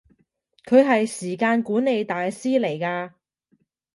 [0.65, 3.13] 佢係時間管理大師嚟㗎